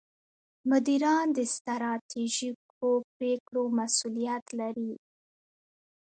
مدیران 0.69 1.27
د 1.37 1.39
ستراتیژیکو 1.53 2.89
پرېکړو 3.15 3.63
مسوولیت 3.77 4.45
لري. 4.59 4.93